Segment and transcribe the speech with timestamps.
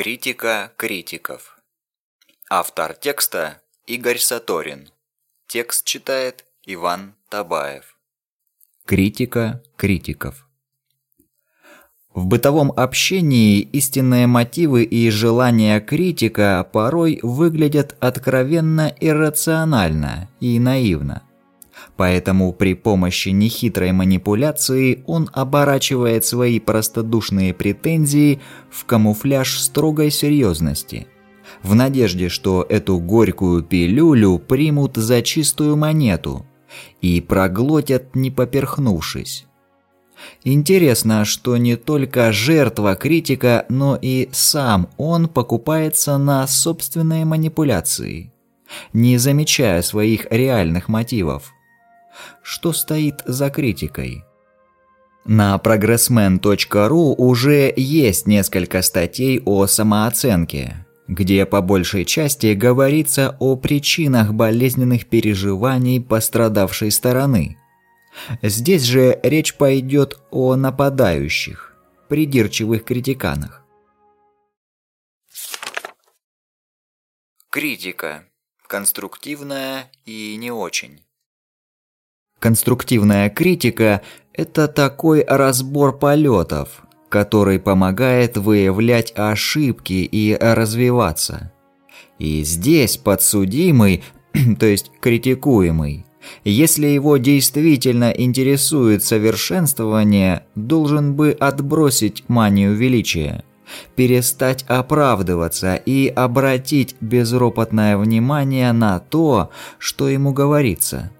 [0.00, 1.58] Критика критиков.
[2.48, 4.90] Автор текста Игорь Саторин.
[5.48, 7.98] Текст читает Иван Табаев.
[8.84, 10.46] Критика критиков.
[12.14, 21.27] В бытовом общении истинные мотивы и желания критика порой выглядят откровенно иррационально и наивно.
[21.98, 28.40] Поэтому при помощи нехитрой манипуляции он оборачивает свои простодушные претензии
[28.70, 31.08] в камуфляж строгой серьезности,
[31.60, 36.46] в надежде, что эту горькую пилюлю примут за чистую монету
[37.00, 39.46] и проглотят не поперхнувшись.
[40.44, 48.32] Интересно, что не только жертва критика, но и сам он покупается на собственные манипуляции,
[48.92, 51.54] не замечая своих реальных мотивов
[52.42, 54.24] что стоит за критикой.
[55.24, 64.32] На progressman.ru уже есть несколько статей о самооценке, где по большей части говорится о причинах
[64.32, 67.58] болезненных переживаний пострадавшей стороны.
[68.42, 71.76] Здесь же речь пойдет о нападающих,
[72.08, 73.62] придирчивых критиканах.
[77.50, 78.24] Критика.
[78.66, 81.07] Конструктивная и не очень.
[82.38, 91.52] Конструктивная критика– это такой разбор полетов, который помогает выявлять ошибки и развиваться.
[92.20, 94.04] И здесь подсудимый,
[94.60, 96.06] то есть критикуемый,
[96.44, 103.42] если его действительно интересует совершенствование, должен бы отбросить манию величия,
[103.96, 111.10] перестать оправдываться и обратить безропотное внимание на то, что ему говорится–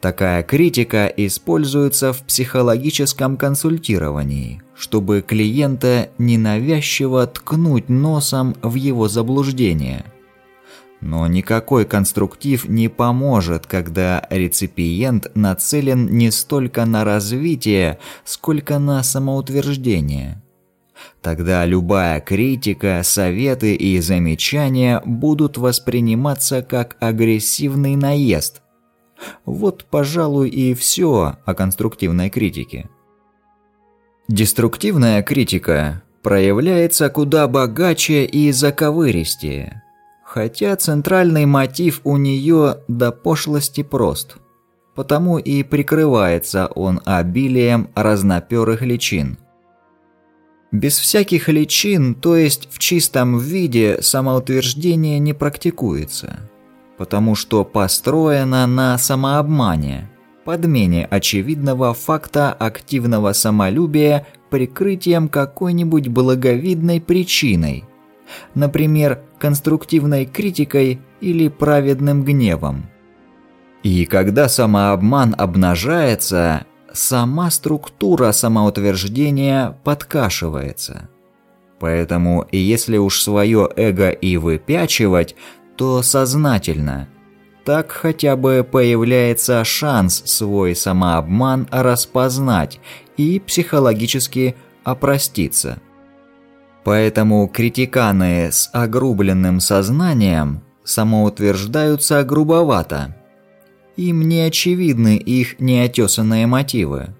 [0.00, 10.04] Такая критика используется в психологическом консультировании, чтобы клиента ненавязчиво ткнуть носом в его заблуждение.
[11.00, 20.42] Но никакой конструктив не поможет, когда реципиент нацелен не столько на развитие, сколько на самоутверждение.
[21.22, 28.62] Тогда любая критика, советы и замечания будут восприниматься как агрессивный наезд–
[29.44, 32.88] вот, пожалуй, и все о конструктивной критике.
[34.28, 39.82] Деструктивная критика проявляется куда богаче и заковыристее,
[40.24, 44.36] хотя центральный мотив у нее до пошлости прост,
[44.94, 49.38] потому и прикрывается он обилием разноперых личин.
[50.70, 56.40] Без всяких личин, то есть в чистом виде, самоутверждение не практикуется–
[56.98, 60.10] потому что построена на самообмане,
[60.44, 67.84] подмене очевидного факта активного самолюбия прикрытием какой-нибудь благовидной причиной,
[68.54, 72.90] например, конструктивной критикой или праведным гневом.
[73.82, 81.08] И когда самообман обнажается, сама структура самоутверждения подкашивается.
[81.78, 85.36] Поэтому, если уж свое эго и выпячивать,
[85.78, 87.08] то сознательно.
[87.64, 92.80] Так хотя бы появляется шанс свой самообман распознать
[93.16, 95.78] и психологически опроститься.
[96.84, 103.14] Поэтому критиканы с огрубленным сознанием самоутверждаются грубовато.
[103.96, 107.14] Им не очевидны их неотесанные мотивы.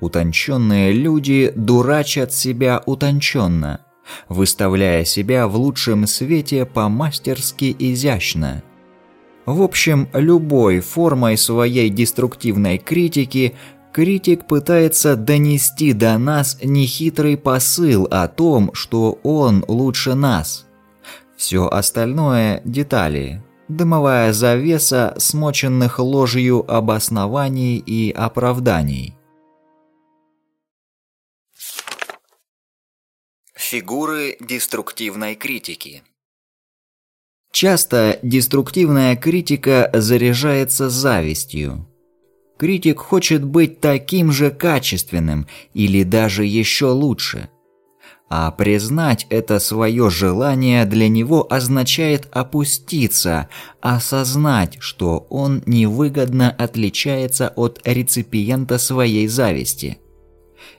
[0.00, 3.80] Утонченные люди дурачат себя утонченно–
[4.28, 8.62] выставляя себя в лучшем свете по-мастерски изящно.
[9.46, 13.54] В общем, любой формой своей деструктивной критики
[13.92, 20.66] критик пытается донести до нас нехитрый посыл о том, что он лучше нас.
[21.36, 29.16] Все остальное– детали, дымовая завеса смоченных ложью обоснований и оправданий.
[33.68, 36.04] Фигуры деструктивной критики
[37.50, 41.88] Часто деструктивная критика заряжается завистью.
[42.58, 47.48] Критик хочет быть таким же качественным или даже еще лучше.
[48.30, 53.48] А признать это свое желание для него означает опуститься,
[53.80, 59.98] осознать, что он невыгодно отличается от реципиента своей зависти–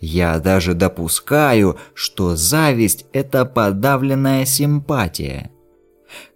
[0.00, 5.50] я даже допускаю, что зависть– это подавленная симпатия.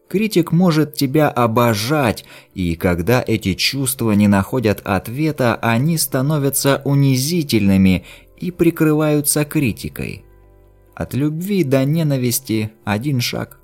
[0.09, 2.25] Критик может тебя обожать,
[2.55, 8.05] и когда эти чувства не находят ответа, они становятся унизительными
[8.37, 10.25] и прикрываются критикой.
[10.95, 13.59] От любви до ненависти один шаг.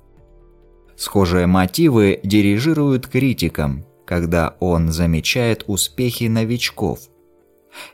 [0.97, 6.99] Схожие мотивы дирижируют критиком, когда он замечает успехи новичков.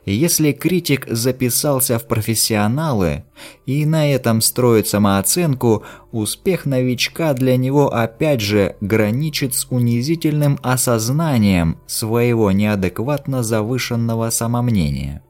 [0.05, 3.25] Если критик записался в профессионалы
[3.65, 11.79] и на этом строит самооценку, успех новичка для него опять же граничит с унизительным осознанием
[11.87, 15.23] своего неадекватно завышенного самомнения.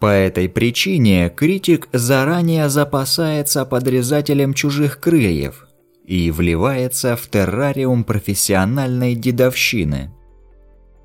[0.00, 5.66] По этой причине критик заранее запасается подрезателем чужих крыльев
[6.04, 10.10] и вливается в террариум профессиональной дедовщины.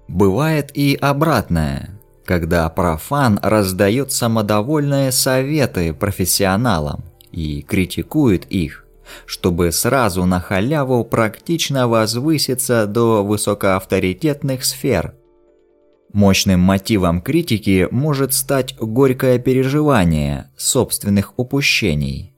[0.08, 1.99] Бывает и обратное,
[2.30, 8.86] когда профан раздает самодовольные советы профессионалам и критикует их,
[9.26, 15.16] чтобы сразу на халяву практично возвыситься до высокоавторитетных сфер–
[16.14, 22.34] Мощным мотивом критики может стать горькое переживание собственных упущений.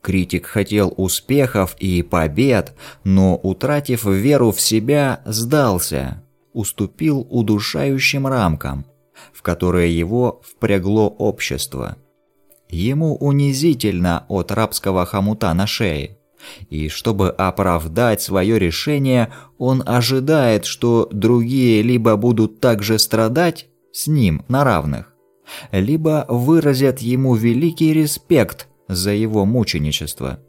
[0.00, 6.22] Критик хотел успехов и побед, но, утратив веру в себя, сдался,
[6.52, 8.86] уступил удушающим рамкам,
[9.32, 11.96] в которые его впрягло общество.
[12.68, 16.18] Ему унизительно от рабского хомута на шее.
[16.68, 24.44] И чтобы оправдать свое решение, он ожидает, что другие либо будут также страдать с ним
[24.48, 25.14] на равных,
[25.72, 30.40] либо выразят ему великий респект за его мученичество.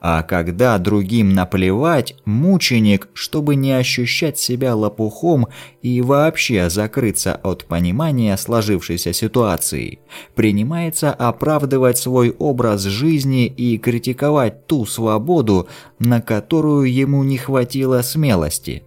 [0.00, 5.48] А когда другим наплевать, мученик, чтобы не ощущать себя лопухом
[5.82, 10.00] и вообще закрыться от понимания сложившейся ситуации,
[10.34, 15.68] принимается оправдывать свой образ жизни и критиковать ту свободу,
[15.98, 18.84] на которую ему не хватило смелости.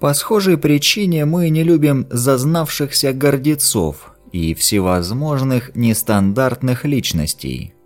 [0.00, 7.74] По схожей причине мы не любим зазнавшихся гордецов и всевозможных нестандартных личностей–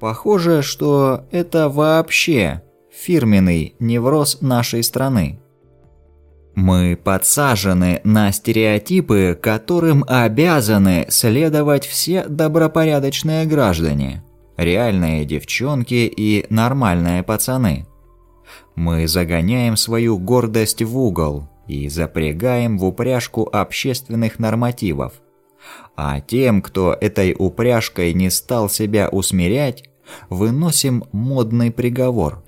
[0.00, 2.62] Похоже, что это вообще
[2.92, 5.40] фирменный невроз нашей страны.
[6.54, 14.24] Мы подсажены на стереотипы, которым обязаны следовать все добропорядочные граждане,
[14.56, 17.86] реальные девчонки и нормальные пацаны.
[18.74, 25.14] Мы загоняем свою гордость в угол и запрягаем в упряжку общественных нормативов–
[25.96, 29.84] а тем, кто этой упряжкой не стал себя усмирять,
[30.30, 32.42] выносим модный приговор.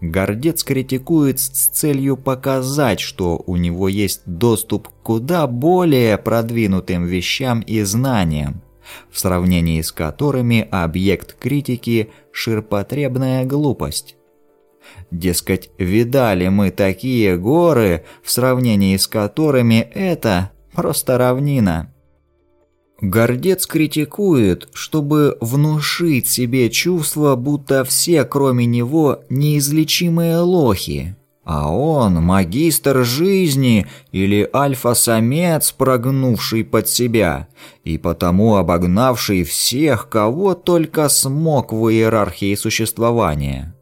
[0.00, 7.60] Гордец критикует с целью показать, что у него есть доступ к куда более продвинутым вещам
[7.60, 8.62] и знаниям,
[9.10, 14.16] в сравнении с которыми объект критики– ширпотребная глупость.
[15.10, 21.92] Дескать, видали мы такие горы, в сравнении с которыми это просто равнина.
[23.00, 31.16] Гордец критикует, чтобы внушить себе чувство, будто все, кроме него, неизлечимые лохи.
[31.44, 37.48] А он магистр жизни или альфа-самец, прогнувший под себя,
[37.82, 43.74] и потому обогнавший всех, кого только смог в иерархии существования.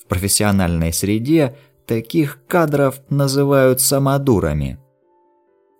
[0.00, 4.78] В профессиональной среде таких кадров называют самодурами–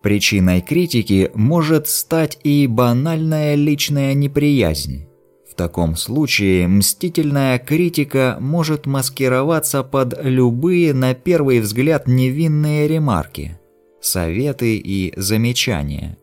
[0.07, 5.09] Причиной критики может стать и банальная личная неприязнь.
[5.51, 13.59] В таком случае мстительная критика может маскироваться под любые на первый взгляд невинные ремарки,
[14.01, 16.17] советы и замечания.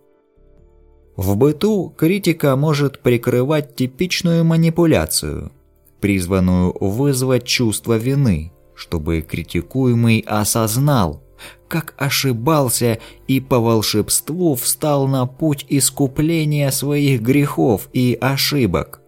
[1.17, 5.51] В быту критика может прикрывать типичную манипуляцию,
[5.99, 11.21] призванную вызвать чувство вины, чтобы критикуемый осознал,
[11.67, 19.01] как ошибался и по волшебству встал на путь искупления своих грехов и ошибок.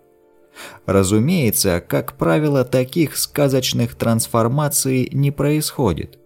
[0.86, 6.18] Разумеется, как правило, таких сказочных трансформаций не происходит.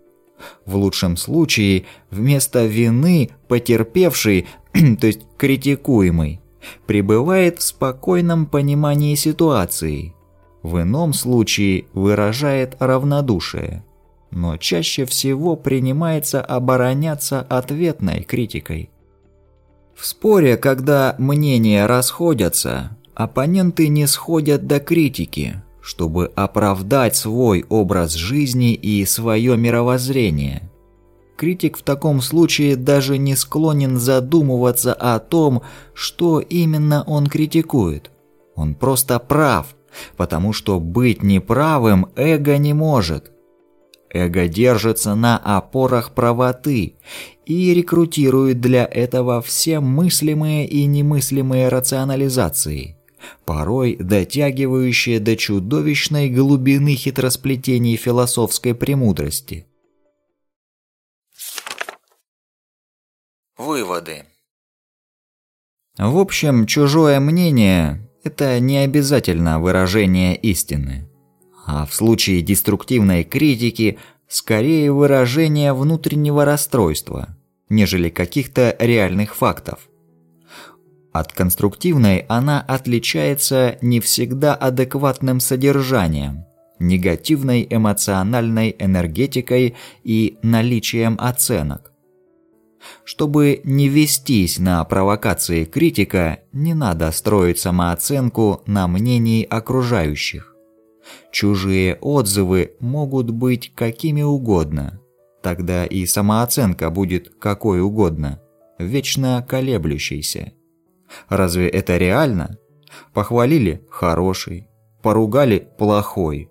[0.65, 6.41] В лучшем случае, вместо вины потерпевший, то есть критикуемый,
[6.85, 10.13] пребывает в спокойном понимании ситуации.
[10.61, 13.83] В ином случае выражает равнодушие
[14.31, 18.89] но чаще всего принимается обороняться ответной критикой.
[19.95, 28.73] В споре, когда мнения расходятся, оппоненты не сходят до критики, чтобы оправдать свой образ жизни
[28.73, 30.69] и свое мировоззрение.
[31.35, 38.11] Критик в таком случае даже не склонен задумываться о том, что именно он критикует.
[38.55, 39.75] Он просто прав,
[40.17, 43.31] потому что быть неправым эго не может–
[44.11, 46.95] Эго держится на опорах правоты
[47.45, 52.97] и рекрутирует для этого все мыслимые и немыслимые рационализации,
[53.45, 59.67] порой дотягивающее до чудовищной глубины хитросплетений философской премудрости.
[63.57, 64.23] Выводы.
[65.97, 71.08] В общем, чужое мнение– это не обязательно выражение истины,
[71.71, 77.37] а в случае деструктивной критики– скорее выражение внутреннего расстройства,
[77.69, 79.87] нежели каких-то реальных фактов.
[81.11, 86.45] От конструктивной она отличается не всегда адекватным содержанием,
[86.79, 91.91] негативной эмоциональной энергетикой и наличием оценок.
[93.03, 100.48] Чтобы не вестись на провокации критика, не надо строить самооценку на мнении окружающих.
[101.31, 104.99] Чужие отзывы могут быть какими угодно.
[105.41, 108.41] Тогда и самооценка будет какой угодно,
[108.77, 110.53] вечно колеблющейся.
[111.27, 112.57] Разве это реально?
[113.13, 114.67] Похвалили– хороший,
[115.01, 116.49] поругали– плохой.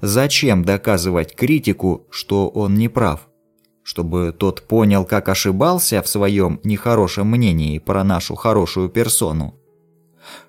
[0.00, 3.28] Зачем доказывать критику, что он не прав?
[3.82, 9.59] Чтобы тот понял, как ошибался в своем нехорошем мнении про нашу хорошую персону?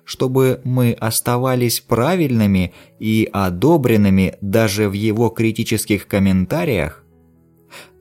[0.04, 7.04] Чтобы мы оставались правильными и одобренными даже в его критических комментариях?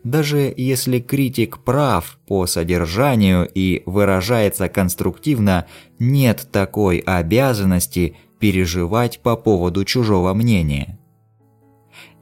[0.04, 5.68] Даже если критик прав по содержанию и выражается конструктивно,
[6.00, 10.98] нет такой обязанности переживать по поводу чужого мнения.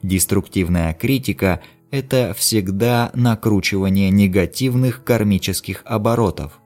[0.02, 6.59] Деструктивная критика– это всегда накручивание негативных кармических оборотов,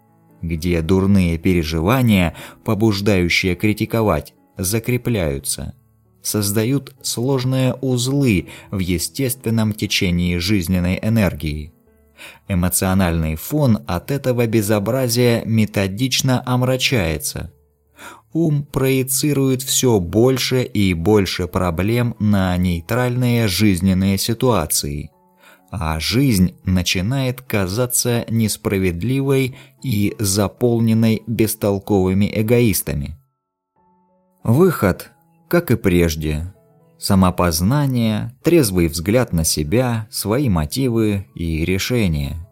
[0.47, 2.35] где дурные переживания,
[2.65, 5.75] побуждающие критиковать, закрепляются–
[6.25, 11.73] создают сложные узлы в естественном течении жизненной энергии.
[12.49, 17.53] Эмоциональный фон от этого безобразия методично омрачается.
[18.33, 25.11] Ум проецирует все больше и больше проблем на нейтральные жизненные ситуации,
[25.81, 33.17] а жизнь начинает казаться несправедливой и заполненной бестолковыми эгоистами.
[34.45, 35.11] Выход
[35.49, 36.53] как и прежде.
[36.99, 42.49] Самопознание, трезвый взгляд на себя, свои мотивы и решения.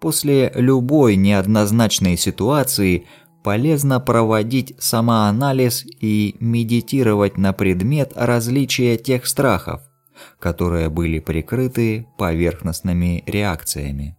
[0.00, 3.06] После любой неоднозначной ситуации
[3.42, 9.82] полезно проводить самоанализ и медитировать на предмет различия тех страхов,
[10.38, 14.16] которые были прикрыты поверхностными реакциями.